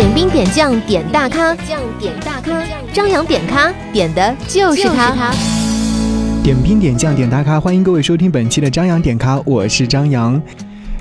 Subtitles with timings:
[0.00, 5.30] 点兵点将点大咖，点大咖，张扬点咖点的就是他。
[6.42, 10.40] 点兵点将点大咖，欢迎各位收听本期的张扬点咖，我是张扬。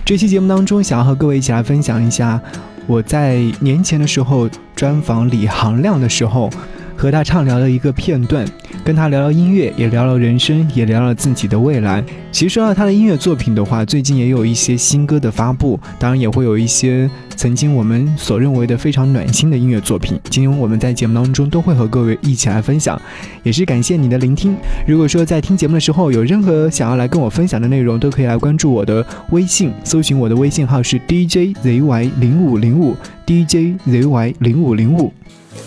[0.03, 2.41] 这期节目当中，想要和各位一起来分享一下，
[2.87, 6.49] 我在年前的时候专访李行亮的时候，
[6.97, 8.45] 和他畅聊的一个片段，
[8.89, 12.03] 跟他聊聊音乐，也聊聊人生，也聊聊自己的未来。
[12.31, 20.19] 其实说到他的音乐作品的话，最近也有一些新歌的发布，当然也会有一些曾经我们所认为的非常暖心的音乐作品。
[20.31, 22.99] 今天我们在节目当中都会和各位一起来分享，
[23.43, 24.55] 也是感谢你的聆听。
[24.87, 32.95] 如果说在听节目的时候有任何想要来跟我分享的内容，都可以来关注我的微信，搜寻我的微信号是 DJZY 零五零五
[33.27, 35.13] DJZY 零五零五。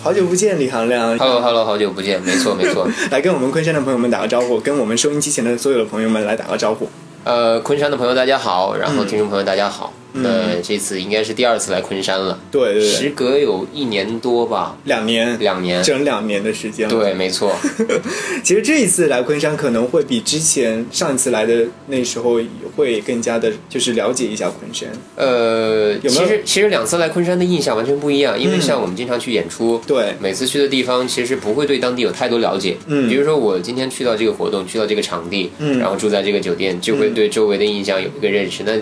[0.00, 1.18] 好久不见，李行亮。
[1.18, 2.88] Hello Hello，好久不见，没错没错。
[3.10, 6.88] 来跟我们昆山的朋友们打个招呼，跟我们收音机前的所有的朋友们来打个招呼。
[7.24, 9.92] 呃，昆山的朋友大家好，然后听众朋友大家好。
[9.96, 15.82] 嗯呃，这次应该是第二次来昆山了，对对时，隔有一年多吧，两年，两年。
[15.82, 16.94] 整两年的时间了。
[16.94, 17.54] 对，没错。
[18.44, 22.38] 其实这一次来昆山可能会比之前上一次来的那时候
[22.76, 24.88] 会更加的，就是了解一下昆山。
[25.16, 32.76] 呃，有没有其实其实两次来昆山的印象完全不一样，因为嗯像我们经常去演出，对，每次去的地方其实不会对当地有太多了解。
[32.86, 38.62] 嗯比如说我今天去到这个活动，去到这个场地，嗯然后住在这个酒店，就会对周围的印象有一个认识。
[38.64, 38.72] 那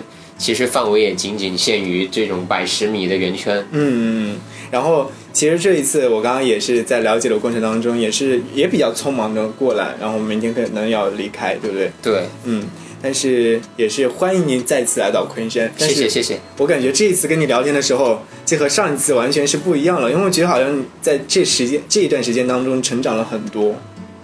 [0.41, 3.63] 其实范围也仅仅限于这种百十米的圆圈。
[3.71, 4.39] 嗯嗯，
[4.71, 11.91] 然后其实这一次我刚刚也是在了解的过程当中，也是也比较匆忙的过来，然后明天可能要离开，对不对？
[12.01, 12.63] 对，嗯，
[13.03, 15.71] 但是也是欢迎您再次来到昆山。
[15.77, 16.39] 谢谢谢谢。
[16.57, 23.75] 我感觉这一次跟你聊天的时候，这和上一次完全是不一样了，因为我觉得好像在这时间这一段时间当中成长了很多。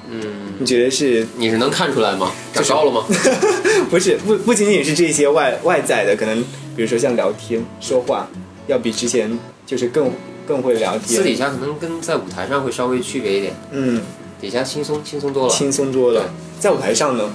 [0.09, 0.21] 嗯，
[0.59, 1.25] 你觉得是？
[1.37, 2.31] 你是能看出来吗？
[2.53, 3.05] 长就是高了吗？
[3.89, 6.41] 不是不不仅仅是这些外外在的，可能
[6.75, 8.27] 比如说像聊天说话，
[8.67, 10.11] 要比之前就是更
[10.47, 14.01] 更会聊天，私底下可能跟在舞台上会稍微区别一点，嗯。
[14.39, 15.49] 底下轻松轻松多了。
[15.49, 16.29] 轻松多了。
[16.59, 17.27] 在舞台上呢，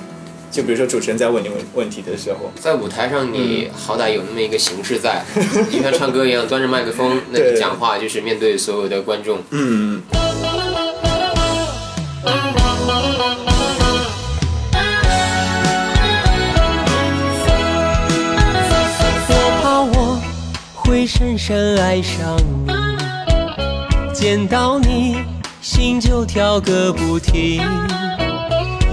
[0.52, 5.24] 就比如说主持人在问你问问题的时候，在舞台上，你好歹有那么一个形式在，
[5.68, 7.54] 就像唱歌一样，端着麦克风，那对。
[7.54, 9.40] 你讲话就是面对所有的观众。
[9.50, 10.00] 嗯，
[21.22, 25.18] 深深爱上你，见到你
[25.60, 27.62] 心就跳个不停，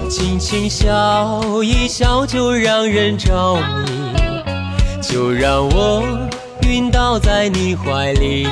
[0.08, 4.42] 轻轻笑一笑就让人着迷，
[5.02, 6.04] 就让我
[6.62, 8.46] 晕倒在你怀里。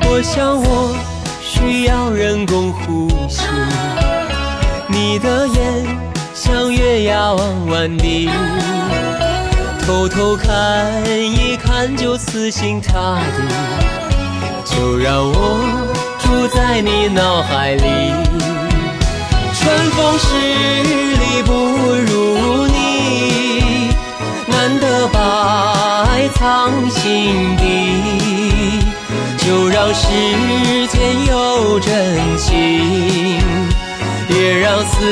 [0.00, 0.92] 我想我
[1.40, 3.42] 需要人工呼吸，
[4.88, 5.98] 你的眼
[6.34, 8.28] 像月牙弯弯的。
[9.86, 13.42] 偷偷看一看就死心塌地，
[14.64, 15.60] 就让我
[16.20, 17.82] 住在你脑海里。
[19.52, 20.26] 春风十
[21.20, 23.90] 里不如你，
[24.46, 28.80] 难得把爱藏心底，
[29.36, 30.06] 就让时
[30.86, 33.38] 间有真情，
[34.30, 35.04] 也让思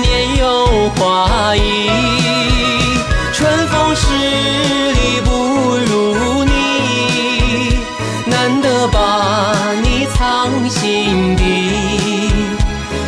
[0.00, 1.88] 念有花意。
[3.36, 4.06] 春风十
[4.92, 6.50] 里不如你，
[8.26, 9.52] 难得把
[9.82, 11.42] 你藏心底，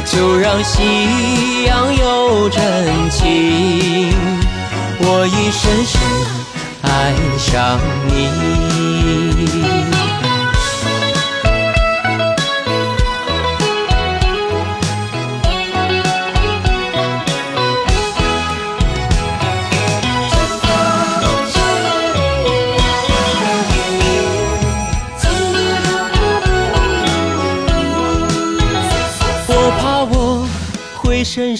[0.04, 2.60] 就让夕阳有真
[3.08, 4.12] 情，
[4.98, 6.00] 我已深深
[6.82, 7.78] 爱上
[8.08, 9.25] 你。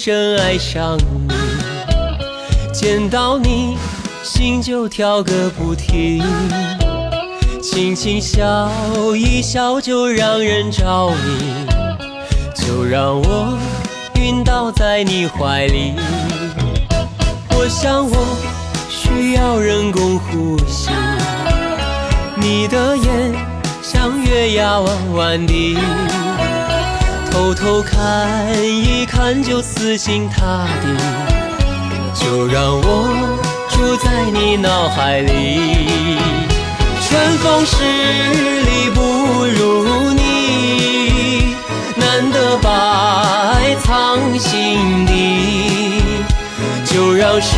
[0.07, 1.33] 深爱上你，
[2.71, 3.77] 见到你
[4.23, 6.23] 心就跳个不停，
[7.61, 8.71] 轻轻笑
[9.17, 11.67] 一笑就让人着迷，
[12.55, 13.57] 就让我
[14.15, 15.95] 晕倒在你怀里。
[17.49, 18.15] 我想我
[18.89, 20.89] 需要人工呼吸，
[22.37, 23.35] 你的眼
[23.83, 25.77] 像月牙弯弯的，
[27.37, 30.87] 偷偷看一看就死心塌地，
[32.15, 33.37] 就让我
[33.69, 36.17] 住在你脑海里。
[36.99, 37.75] 春风十
[38.63, 41.53] 里不如你，
[41.95, 46.01] 难得把爱藏心底，
[46.85, 47.55] 就让时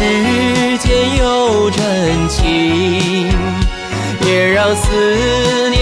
[0.80, 3.32] 间有真情，
[4.28, 5.79] 也让思念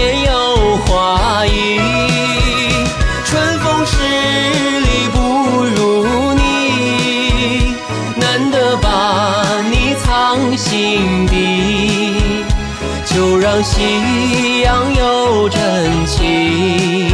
[13.18, 15.60] 就让夕阳有真
[16.06, 17.10] 情，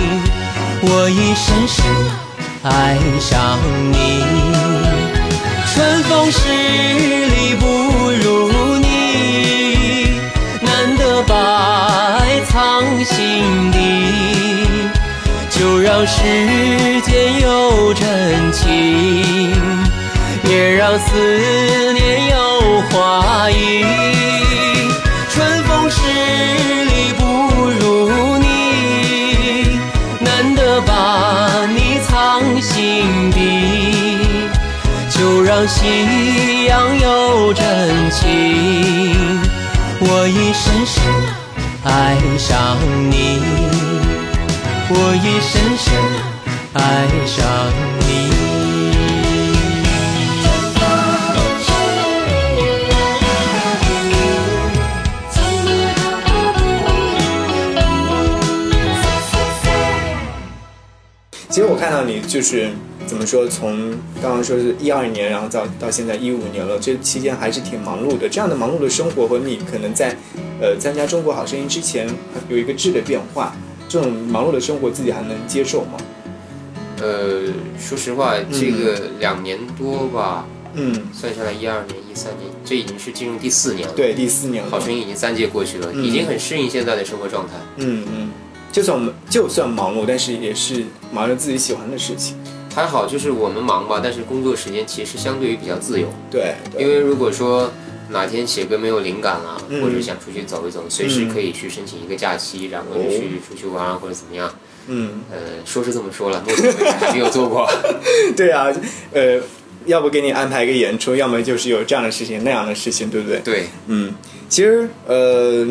[0.83, 1.83] 我已深深
[2.63, 3.59] 爱上
[3.91, 4.23] 你。
[5.73, 7.65] 春风十里不
[8.23, 10.21] 如你，
[10.61, 13.79] 难得把爱藏心底。
[15.49, 16.21] 就让时
[17.01, 19.57] 间有真情，
[20.51, 24.44] 也让思念有花意。
[35.67, 38.25] 夕阳有真情。
[40.01, 41.03] 我已深深
[41.85, 42.77] 爱上
[43.11, 43.41] 你，
[44.91, 45.95] 我已深深
[46.75, 46.81] 爱
[47.27, 47.45] 上
[48.01, 48.13] 你。
[61.49, 62.75] 其实我看到你就是
[63.15, 68.29] 怎么说，从刚刚说是一二年，然后到到现在一五年了，这期间还是挺忙碌的。
[68.29, 70.17] 这样的忙碌的生活和你可能在
[70.61, 72.11] 呃参加《中国好声音》之前
[72.49, 73.55] 有一个质的变化，
[73.89, 75.93] 这种忙碌的生活自己还能接受吗？
[77.01, 77.43] 呃，
[77.79, 80.45] 说实话，这个两年多吧，
[80.75, 84.71] 嗯，算下来一二年、一三年，这已经是进入第四年了。，对，第四年了。
[84.73, 87.53] 好声音已经三届过去了，嗯已经很适应现在的生活状态。
[87.77, 88.31] 嗯嗯，
[88.73, 90.83] 就算我们就算忙碌，但是也是
[91.13, 92.37] 忙着自己喜欢的事情。
[92.75, 96.09] 还好，就是我们忙吧，但是工作时间其实相对于比较自由。
[96.31, 97.71] 对，对因为如果说
[98.11, 104.53] 哪天写歌没有灵感了，嗯或者想出去走一走，随时可以去申请一个假期，然后就去出去玩啊，或者怎么样。
[104.89, 107.67] 嗯，呃，说是这么说了，目前还没有做过。
[108.37, 108.67] 对啊，
[109.13, 109.41] 呃，
[109.87, 113.39] 要不给你安排一个演出，要么就是有这样的事情那样的事情，对不对？
[113.41, 114.13] 对，嗯，
[114.49, 115.67] 其实呃，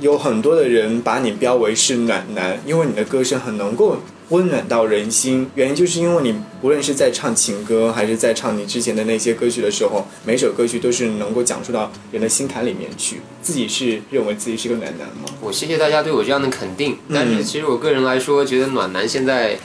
[0.00, 3.98] 有很多的人把你标为是暖男，因为你的歌声很能够
[4.30, 5.48] 温暖到人心。
[5.54, 13.20] 原因就是因为你无论是在唱情歌，还是在唱你之前的那些歌曲的时候，每首歌曲都是能够讲述到人的心坎里面去。
[13.42, 15.24] 自己是认为自己是个暖男吗？
[15.40, 19.58] 我谢谢大家对我这样的肯定，但是其实我个人来说，觉得暖男现在，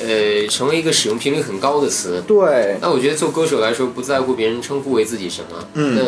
[0.00, 2.22] 呃，成为一个使用频率很高的词。
[2.26, 6.02] 对，那我觉得做歌手来说，不在乎别人称呼为自己什么，嗯那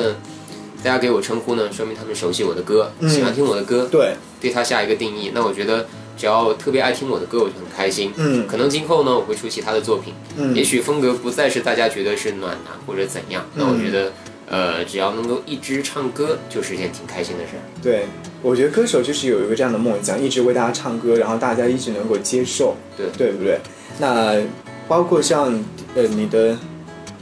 [0.88, 5.32] 大家给我称呼呢，说明他们熟悉我的歌，嗯喜欢听我的歌，对，对他下一个定义。
[5.34, 5.86] 那我觉得
[6.16, 8.10] 只要特别爱听我的歌，我就很开心。
[8.16, 13.44] 嗯可能今后呢，我会出其他的作品，嗯也许风格不再是大家觉得是暖男或者怎样。
[13.54, 14.10] 那我觉得，
[14.48, 17.60] 呃，只要能够一直唱歌，就是一件挺开心的事儿。
[17.82, 18.06] 对，
[18.40, 23.60] 我觉得歌手就是有一个这样的梦想，一直为大家唱歌，然后大家一直能够接受，对对不对？
[23.98, 24.40] 那
[24.88, 25.52] 包括像
[25.94, 26.52] 呃你的《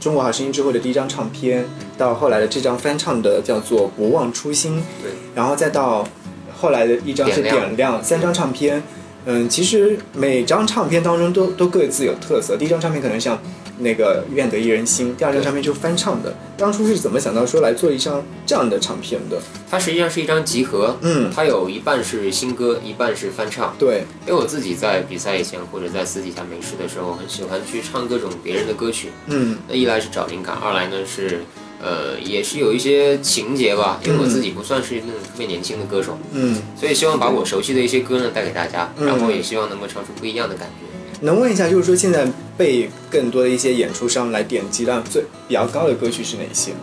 [0.07, 1.65] 中国好声音》之后的第一张唱片，
[1.97, 6.07] 到后来的这张翻唱的叫做《不忘初心》，对，然后再到
[6.55, 8.81] 后来的一张是《点亮点亮》，三张唱片，
[9.25, 12.55] 嗯，其实每张唱片当中都都各自有特色。
[12.55, 13.37] 第一张唱片可能像
[13.79, 16.35] 那个《愿得一人心》，第二张唱片就是翻唱的。
[16.57, 19.39] 当初是怎么想到说来做一张这样的唱片的？
[19.69, 23.75] 它实际上是一张集合，嗯它有一半是新歌，一半是翻唱。
[23.77, 29.09] 对，因为我自己在比赛以前或者在私底下没事的时候，很喜欢去唱各种别人的歌曲。
[29.27, 31.41] 嗯那一来是找灵感，二来呢是，
[31.79, 40.86] 呃，也是有一些情节吧，因为我自己不算是那种特别年轻的歌手，嗯，所以希望把我熟悉的一些歌呢带给大家，嗯然后也希望能够唱出不一样的感觉。
[41.21, 46.77] 能问一下，就是说现在被更多的一些演出商来点击量最比较高的歌曲是哪些呢？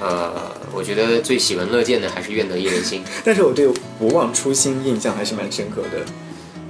[0.00, 0.32] 呃，
[0.72, 3.00] 我觉得最喜闻乐见的还是《愿得一人心》。
[3.24, 3.66] 但是我对
[3.98, 6.04] 《不忘初心》印象还是蛮深刻的。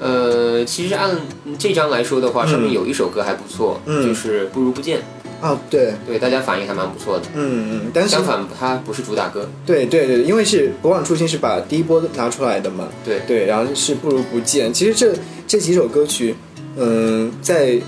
[0.00, 1.10] 呃，其实按
[1.58, 4.98] 这张来说的话，上面有一首歌还不错，嗯就是《不如不见》，
[5.42, 7.26] 哦，对，对大家反应还蛮不错的。
[7.34, 14.72] 嗯嗯，但是相反，它不是主打歌，对对对，因为是《不忘初心》是把第一波拿出来的嘛，对对，然后是不如不见。
[14.72, 15.12] 其实这
[15.46, 16.34] 这几首歌曲，
[16.78, 17.78] 嗯，在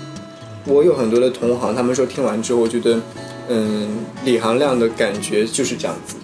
[0.65, 2.99] 我有很多的同行，他们说听完之后，我觉得，
[3.49, 3.87] 嗯，
[4.25, 6.15] 李行亮的感觉就是这样子，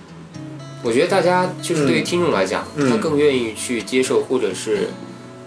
[0.83, 4.89] 我觉得大家就是对于听众来讲，嗯他更愿意去接受，或者是，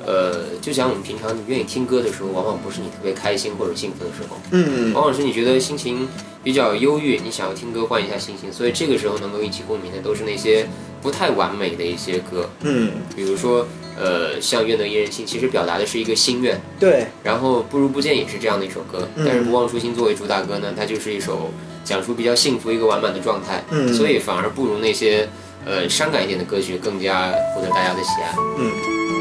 [0.04, 4.92] 呃，就像我们平常你愿意听歌的时候，往往不是你特别开心或者兴奋的时候，嗯。
[4.92, 6.08] 往往是你觉得心情
[6.42, 10.66] 比较忧郁，你想要听歌换一下心情，所以这个时候能够引起共鸣的都是那些
[11.02, 13.66] 不太完美的一些歌，嗯，比如说，
[13.98, 19.24] 呃，像《愿得一人心》，其实表达的是一个心愿，对，然后不如不见也是这样的一首歌，嗯。
[19.26, 21.50] 但是不忘初心作为主打歌呢，它就是一首
[21.84, 23.92] 讲述比较幸福一个完满的状态，嗯。
[23.92, 25.28] 所以反而不如那些
[25.66, 28.34] 呃伤感一点的歌曲更加获得大家的喜爱。
[28.58, 29.19] 嗯。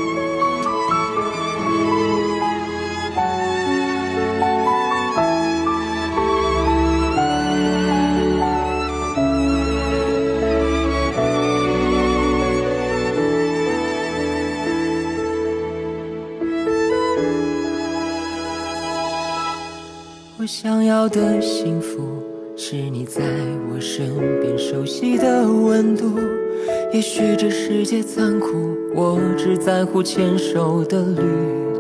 [26.91, 31.21] 也许这世界残酷，我只在乎牵手的旅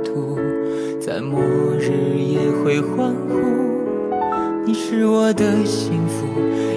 [0.05, 0.37] 途，
[1.01, 1.41] 在末
[1.79, 3.39] 日也会欢呼。
[4.67, 6.27] 你是我的幸福，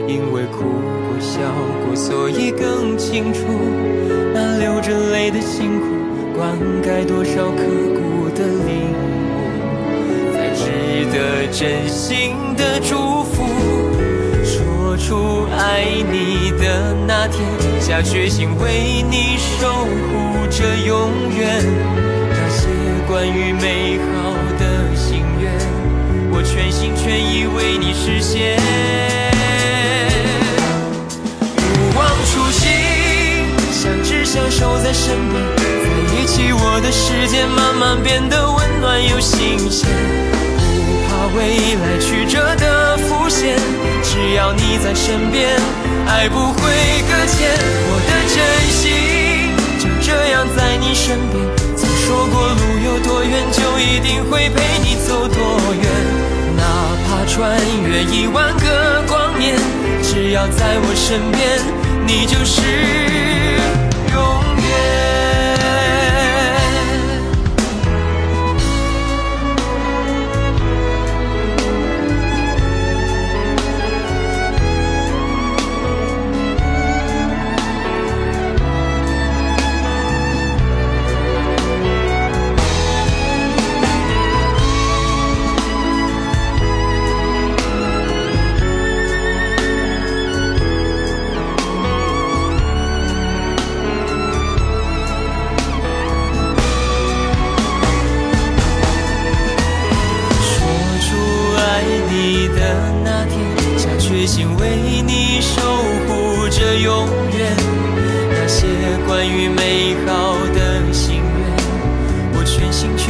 [0.09, 1.41] 因为哭过笑
[1.85, 3.41] 过，所以更清楚
[4.33, 5.87] 那流着泪的辛苦，
[6.35, 7.63] 灌溉多少刻
[7.93, 8.97] 骨的领悟。
[10.33, 13.22] 才值得真心的祝福
[15.03, 17.45] 出爱你的那天，
[17.81, 21.61] 下决心为你守护着永远。
[22.31, 22.69] 那些
[23.09, 25.53] 关于美好的心愿，
[26.31, 28.57] 我全心全意为你实现。
[31.57, 32.71] 不忘初心，
[33.73, 39.91] 相知相守在身边，在一起，我的世界慢慢变得温暖又新鲜。
[41.23, 43.57] 不怕未来曲折的浮现，
[44.03, 45.57] 只要你在身边，
[46.07, 46.61] 爱不会
[47.09, 47.49] 搁浅。
[47.87, 48.37] 我的真
[48.73, 48.83] 心
[49.79, 51.45] 就这样在你身边，
[51.77, 55.87] 曾说过路有多远，就一定会陪你走多远。
[56.57, 56.63] 哪
[57.07, 59.55] 怕穿越一万个光年，
[60.03, 61.61] 只要在我身边，
[62.05, 62.61] 你就是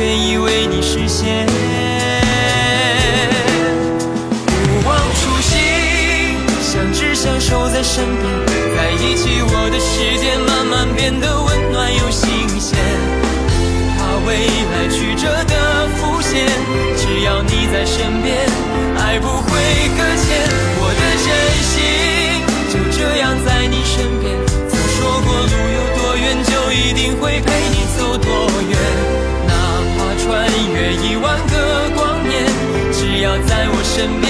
[0.03, 1.47] 愿意为你实现。
[4.51, 5.61] 不忘初心，
[6.61, 8.25] 相知相守在身边，
[8.75, 12.27] 在一起，我的世界慢慢变得温暖又新
[12.59, 12.77] 鲜。
[13.97, 14.35] 怕未
[14.73, 16.51] 来曲折的浮现，
[16.97, 18.35] 只要你在身边，
[33.47, 34.27] 在我身边，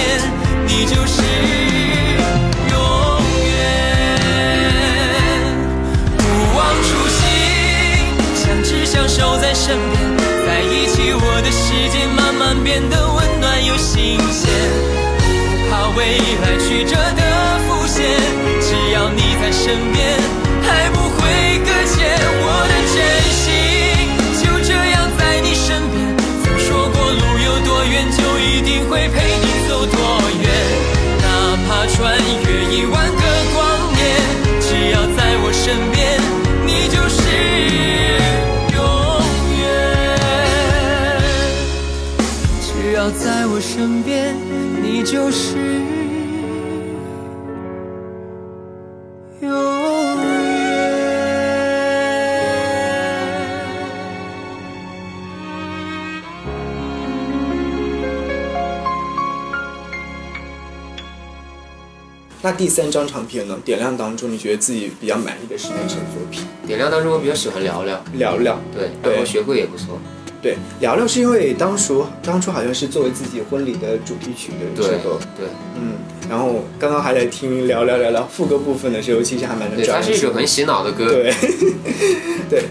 [0.67, 1.21] 你就是
[2.69, 2.75] 永
[3.47, 3.51] 远。
[6.17, 6.21] 不
[6.57, 7.21] 忘初心，
[8.35, 9.93] 相知相守在身边，
[10.45, 14.49] 在一起，我的世界慢慢变得温暖又新鲜。
[15.19, 17.21] 不怕未来曲折的
[17.67, 18.03] 浮现，
[18.61, 20.19] 只要你在身边，
[20.69, 22.42] 爱不会搁浅。
[43.83, 44.33] 身边，
[44.81, 45.57] 你就是
[49.41, 50.39] 永远。
[62.41, 63.59] 那第三张唱片呢？
[63.65, 66.45] 点亮当中，你觉得自己比较满意的是哪首作品？
[66.65, 68.57] 点亮当中，我比较喜欢聊聊，聊聊。
[68.73, 69.99] 对，对然后学会也不错。
[70.43, 75.93] 对，聊聊是因为当初当初好像是作为自己婚礼的主题曲的对时候，对嗯，
[76.29, 81.05] 然后刚刚还在听聊聊聊聊副歌部分的时候，其实还蛮能对，抓它是一首很洗脑的歌。
[81.05, 81.33] 对，
[82.49, 82.63] 对，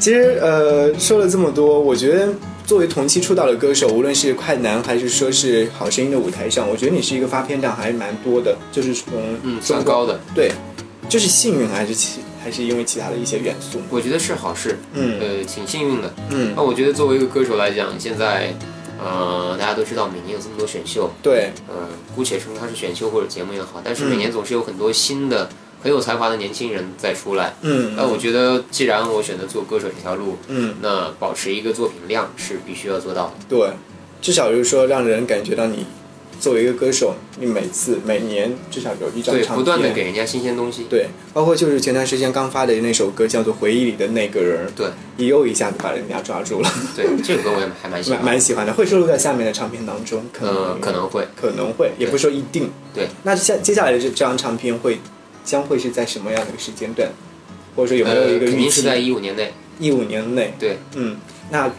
[0.00, 2.30] 其实呃说了这么多，我觉得
[2.66, 9.12] 作为同期出道的歌手，无论是快男还是说是好声音的舞台上，我觉得你是一个发片量还是蛮多的，就是从
[9.44, 10.50] 嗯，算高的，对，
[11.08, 14.76] 就是幸运还是其还是因为其他的一些元素，我觉得是好事。
[14.92, 16.12] 嗯呃，挺幸运的。
[16.30, 18.52] 嗯那，我觉得作为一个歌手来讲，现在
[18.98, 25.48] 呃大家都知道每年有这么多选秀，对，呃，姑且称它是选秀或者节目也好，但是嗯每年总是有很多新的、
[25.80, 27.54] 很有才华的年轻人在出来。
[27.60, 33.34] 嗯，那我觉得，既然我选择做歌手这条路，嗯，那保持一个作品量是必须要做到的。
[33.48, 33.70] 对，
[34.20, 35.86] 至少就是说让人感觉到你
[36.40, 40.86] 作为一个歌手，你每次每年至少有一张，唱片，不断的给人家新鲜东西。
[40.88, 44.86] 对，包括就是前段时间刚发的那首歌叫做《回忆里的那个人》，对，
[45.18, 48.24] 也又一下子把人家抓住了，对，这首歌我也还蛮喜欢。
[48.24, 51.26] 蛮喜欢的，会收录在下面的唱片当中，可能、呃，可能会。
[51.36, 52.70] 可能会，也不是说一定。
[52.94, 54.98] 对，那下接下来的这这张唱片会
[55.44, 57.08] 将会是在什么样的一个时间段，
[57.76, 58.52] 或者说有没有呃，一个预期？
[58.52, 59.52] 肯定是在一五年内。
[59.78, 60.54] 一五年内。
[60.58, 61.16] 对，嗯，
[61.50, 61.70] 那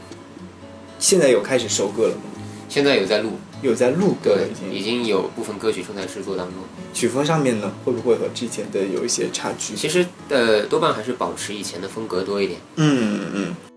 [0.99, 2.21] 现在有开始收割了吗？
[2.69, 4.73] 现在有在录，有在录歌已，经。
[4.73, 6.55] 已经有部分歌曲正在制作当中。
[6.93, 9.75] 曲风上面呢，会不会和之前的有一些差距？
[9.75, 12.59] 其实呃，多半还是保持以前的风格多一点。
[12.75, 13.55] 嗯嗯。
[13.65, 13.70] 我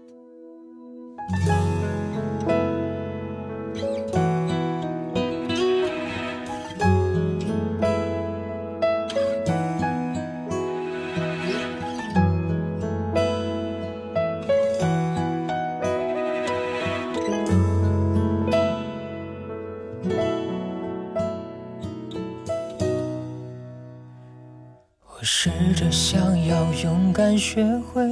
[26.83, 28.02] 勇敢学会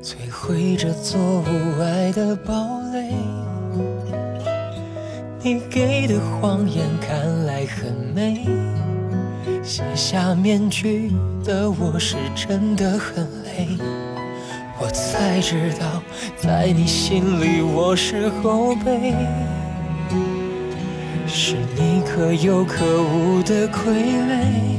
[0.00, 2.54] 摧毁这座无爱的堡
[2.92, 3.12] 垒。
[5.42, 8.46] 你给的谎言看来很美，
[9.64, 11.10] 卸下面具
[11.44, 13.76] 的我是真的很累。
[14.80, 16.00] 我才知道，
[16.36, 19.12] 在你心里我是后辈。
[21.26, 24.78] 是你可有可无的傀儡，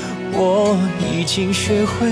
[0.33, 2.07] 我已经学会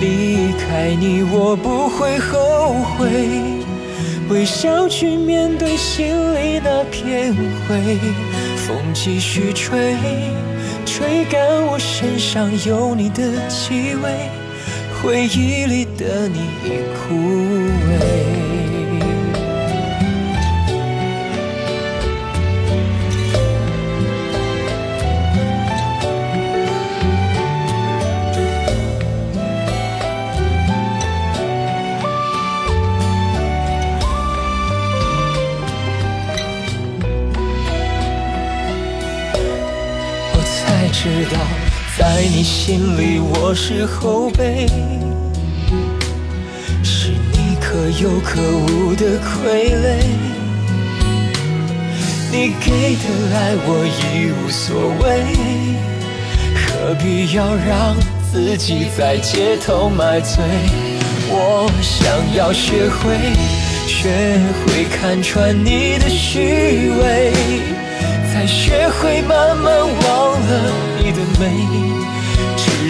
[0.00, 3.08] 离开你，我不会后悔。
[4.28, 7.98] 微笑去面对心里那片灰，
[8.56, 9.94] 风继续吹，
[10.86, 14.30] 吹干我身上有你的气味，
[15.02, 17.14] 回忆里的你已枯
[17.88, 18.51] 萎。
[42.22, 44.68] 在你心里我是后辈，
[46.84, 49.98] 是你可有可无的傀儡。
[52.30, 55.24] 你给的爱我已无所谓，
[56.54, 57.96] 何必要让
[58.30, 60.44] 自己在街头买醉？
[61.28, 63.18] 我想要学会，
[63.88, 67.32] 学会看穿你的虚伪。
[68.32, 71.50] 才学会慢慢忘了你的美，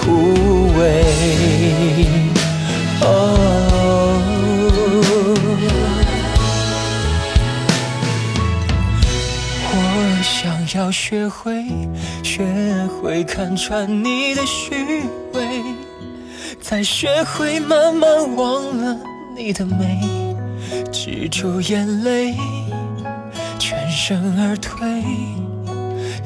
[0.00, 0.80] 枯萎。
[3.02, 3.06] 哦，
[9.72, 9.76] 我
[10.22, 11.66] 想要学会，
[12.22, 12.42] 学
[12.88, 15.62] 会看穿你的虚伪，
[16.60, 18.96] 再学会慢慢忘了
[19.36, 20.34] 你的美，
[20.90, 22.34] 止住眼泪，
[23.58, 25.02] 全身而退，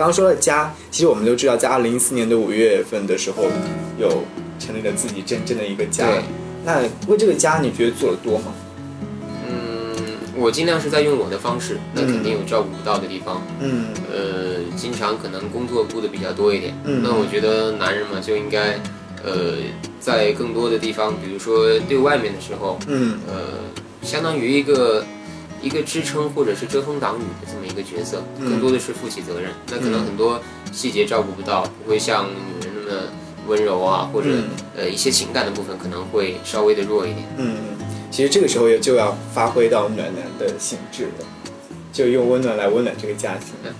[0.00, 3.44] 刚刚说了家，其实我们都知道，在二零一四年的五月份的时候，
[3.98, 4.24] 有
[4.58, 6.22] 成立了自己真正的一个家对。
[6.64, 8.46] 那为这个家，你觉得做的多吗？
[9.46, 9.94] 嗯，
[10.38, 13.42] 我尽量是在用我的方式，那肯定有照顾不到的地方。
[13.60, 16.74] 嗯呃，经常可能工作顾的比较多一点。
[16.84, 18.80] 嗯那我觉得男人嘛就应该，
[19.22, 19.56] 呃，
[20.00, 23.34] 在更多的地方，比如说对外面的时候，嗯呃，
[24.00, 25.04] 相当于一个
[25.62, 29.50] 一个支撑或者是遮风挡雨的这么一个角色，嗯更多的是负起责任。
[29.70, 30.40] 那可能嗯很多
[30.72, 33.00] 细节照顾不到，不会像女人那么
[33.46, 34.44] 温柔啊，或者、嗯
[34.76, 37.26] 呃一些情感的部分可能会稍微的弱一点。
[37.36, 37.56] 嗯，
[38.10, 41.26] 其实这个时候也就要发挥到暖男的性质了，
[41.92, 43.72] 就用温暖来温暖这个家庭嗯。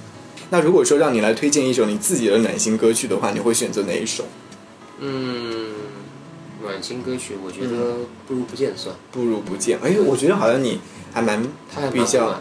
[0.51, 4.25] 那如果说让你来推荐一首你自己的暖心歌曲的话，你会选择哪一首？
[4.99, 5.69] 嗯，
[6.63, 7.95] 暖心歌曲，我觉嗯得
[8.27, 9.79] 不如不见算，不如不见。
[9.83, 10.81] 哎，我觉得好像你
[11.13, 11.43] 还蛮
[11.75, 12.41] 它还比较。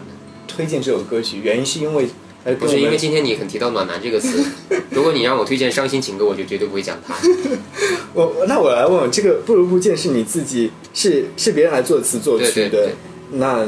[0.52, 2.08] 推荐这首歌曲，原因是因为
[2.42, 4.44] 呃，不是因为今天你很提到暖男这个词，
[4.90, 7.14] 如果你让我推荐伤心情歌，我就绝对不会讲它。
[8.12, 12.94] 我那我来问问，这个不如不见是你自己是是别人来作词作曲的，对对对
[13.38, 13.64] 那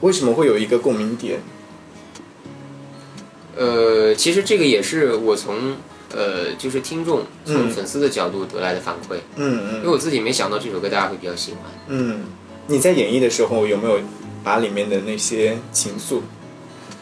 [0.00, 1.40] 为什么会有一个共鸣点？
[3.54, 5.76] 呃，其实这个也是我从
[6.14, 11.60] 呃就是听众从嗯粉丝的角度得来的反馈，嗯嗯因为我自己没想到这首歌大家会比较喜欢。
[11.88, 12.24] 嗯，
[12.66, 13.98] 你在演绎的时候有没有
[14.44, 16.20] 把里面的那些情愫？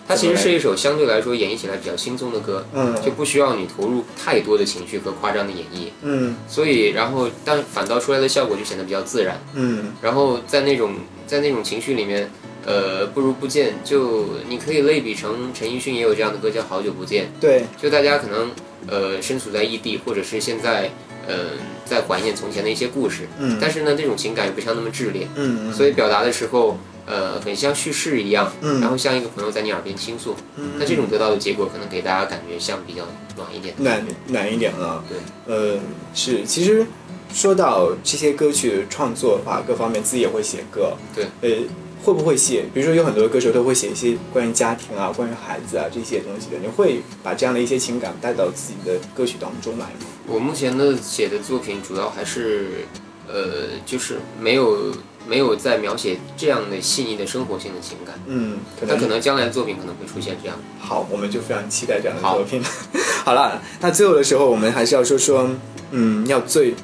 [0.09, 9.40] 它其实是一首相对来说演绎起来比较轻松的歌，嗯就不需要你投入太多的情绪和夸张的演绎，嗯所以然后但反倒出来的效果就显得比较自然。
[9.55, 10.94] 嗯然后在那种
[11.29, 12.29] 在那种情绪里面，
[12.66, 18.51] 呃，不如不见，就你可以类比成陈奕迅也有这样的歌叫《好久不见》，对，就大家可能
[18.87, 20.90] 呃身处在异地，或者是现在
[21.27, 21.51] 呃
[21.85, 23.59] 在怀念从前的一些故事，嗯。
[23.61, 28.81] 但是呢，这种情感又不像那么炽烈，嗯所以表达的时候，呃，很像叙事一样，嗯。
[28.81, 30.35] 然后像一个朋友在你耳边倾诉，
[30.79, 33.03] 那这种得到的结果可能给大家感觉像比较
[33.37, 35.05] 暖一点的暖暖一点了。
[35.09, 35.19] 对，
[35.55, 35.79] 呃，
[36.14, 36.87] 是，其实
[37.33, 40.95] 说到这些歌曲创作的话，各方面自己也会写歌。
[41.14, 41.64] 对，呃，
[42.02, 42.64] 会不会写？
[42.72, 50.06] 比如说有很多歌手都会写一些关于家庭啊、关于孩子啊这些东西的，你会把这样的一些情感带到自己的歌曲当中来吗？
[50.26, 52.84] 我目前的写的作品主要还是，
[53.28, 54.94] 呃，就是没有
[55.28, 58.18] 没有在描写这样的细腻的生活性的情感。
[58.26, 60.56] 嗯，可能可能将来的作品可能会出现这样。
[60.78, 62.62] 好，我们就非常期待这样的作品。
[63.24, 65.50] 好了，那最后的时候，我们还是要说说，
[65.90, 66.74] 嗯，要最，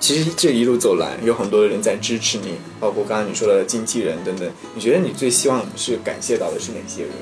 [0.00, 4.46] 其实这一路走来，有很多的人在支持你，包括刚刚你说的经纪人等等。
[4.74, 7.12] 你觉得你最希望是感谢到的是哪些人？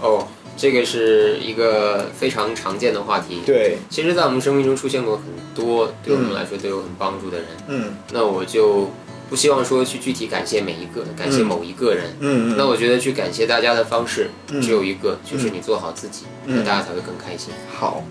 [0.00, 7.46] 哦，这个是一个非常常见的话题。，对，其实，在我们生命中出现过很多对我们来说都有很帮助的人。
[7.68, 8.90] 嗯那我就
[9.28, 12.16] 不希望说去具体感谢每一个，感谢某一个人。
[12.20, 17.52] 嗯嗯，那我觉得去感谢大家的方式嗯只有一个，就是你做好自己，嗯那大家才会更开心。
[17.70, 18.02] 好。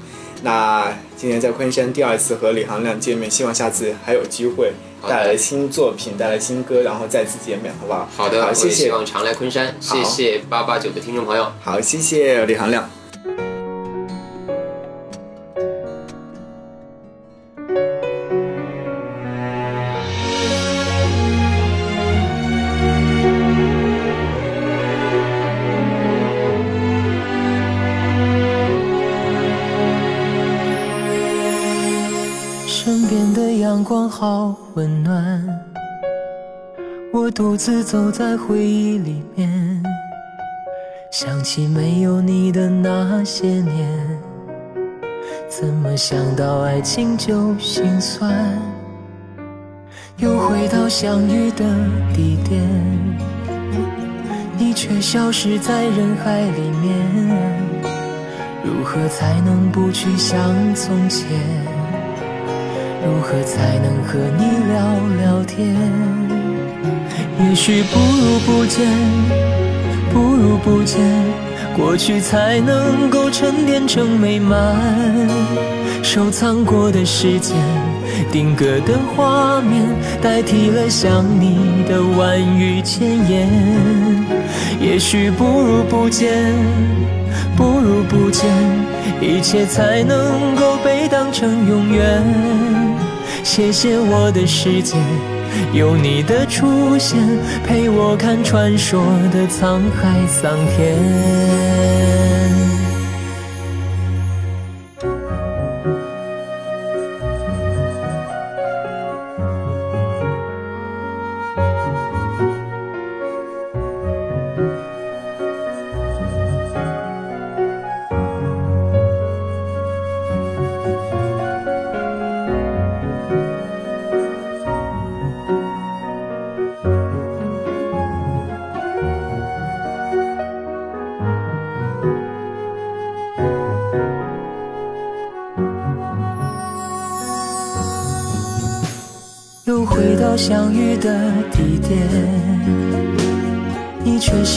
[0.42, 4.74] 那今年在昆山第二次和李行亮见面，希望下次还有机会
[5.08, 8.08] 带来新作品，带来新歌，然后再次见面，好不好？
[8.16, 8.86] 好的，好，谢谢。
[8.86, 9.76] 希望常来昆山。
[9.80, 11.52] 谢谢八八九的听众朋友。
[11.62, 12.90] 好，谢谢李行亮。
[37.40, 39.82] 独自走在回忆里面，
[41.10, 43.88] 想起没有你的那些年，
[45.48, 48.62] 怎么想到爱情就心酸？
[50.18, 51.64] 又回到相遇的
[52.14, 52.62] 地点，
[54.58, 56.92] 你却消失在人海里面，
[58.66, 61.26] 如何才能不去想从前？
[63.06, 66.39] 如何才能和你聊聊天？
[67.42, 68.86] 也许不如不见，
[70.12, 71.00] 不如不见，
[71.76, 74.76] 过去才能够沉淀成美满。
[76.04, 77.56] 收藏过的时间，
[78.32, 79.84] 定格的画面，
[80.22, 83.48] 代替了想你的万语千言。
[84.82, 86.54] 也许不如不见，
[87.56, 88.50] 不如不见，
[89.22, 92.24] 一切才能够被当成永远。
[93.44, 94.98] 谢谢我的世界。
[95.74, 97.18] 有你的出现，
[97.66, 100.98] 陪我看传说的沧海桑田。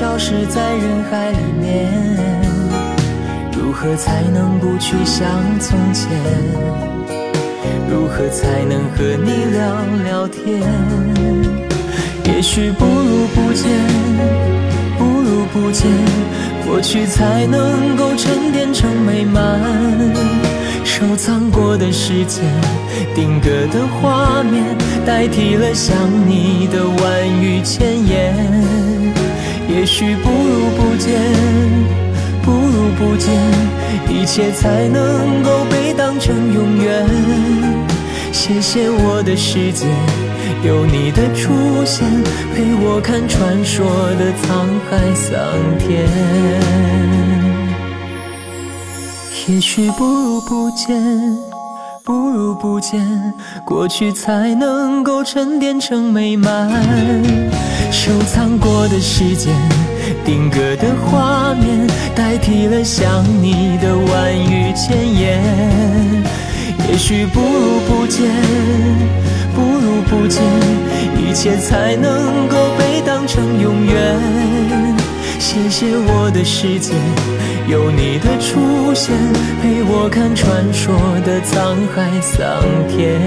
[0.02, 1.88] 消失在人海里面。
[3.56, 5.24] 如何才能不去想
[5.60, 6.10] 从前？
[7.88, 9.62] 如何才能和你聊
[10.02, 10.60] 聊天？
[12.24, 13.70] 也许不如不见，
[14.98, 15.88] 不如不见，
[16.66, 19.60] 过去才能够沉淀成美满。
[20.82, 22.42] 收藏过的时间，
[23.14, 24.64] 定格的画面，
[25.06, 29.11] 代替了想你的万语千言。
[29.74, 31.18] 也许不如不见，
[32.42, 33.32] 不如不见，
[34.06, 37.06] 一切才能够被当成永远。
[38.30, 39.86] 谢谢我的世界，
[40.62, 41.50] 有你的出
[41.86, 42.06] 现，
[42.54, 43.86] 陪我看传说
[44.18, 45.38] 的沧海桑
[45.78, 46.06] 田。
[49.48, 51.02] 也许不如不见，
[52.04, 53.00] 不如不见，
[53.64, 56.70] 过去才能够沉淀成美满。
[57.90, 59.50] 收藏过的时间，
[60.22, 65.42] 定格的画面，代替了想你的万语千言。
[66.90, 68.30] 也许不如不见，
[69.54, 70.42] 不如不见，
[71.16, 73.94] 一切才能够被当成永远。
[75.38, 76.92] 谢谢我的世界，
[77.66, 79.16] 有你的出现，
[79.62, 83.18] 陪我看传说的沧海桑田。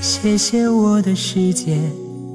[0.00, 1.76] 谢谢我的世界，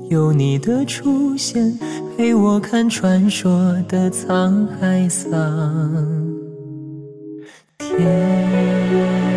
[0.10, 1.78] 有你的出现，
[2.17, 5.88] 陪我看传说的沧海桑
[7.78, 9.29] 田。